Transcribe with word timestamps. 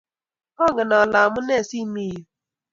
angen 0.63 0.91
ale 1.01 1.17
amunee 1.25 1.63
si 1.69 1.79
mii 1.93 2.11
yu. 2.13 2.21